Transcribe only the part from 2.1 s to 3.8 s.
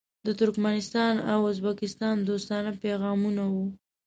دوستانه پیغامونه وو.